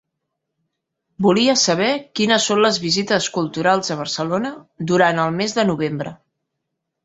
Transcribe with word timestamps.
Volia 1.25 1.55
saber 1.63 1.89
quines 2.21 2.47
son 2.51 2.63
les 2.67 2.81
visites 2.87 3.29
culturals 3.37 3.95
a 3.97 4.01
Barcelona 4.03 4.55
durant 4.95 5.25
el 5.29 5.41
mes 5.41 5.59
de 5.63 5.71
novembre. 5.73 6.19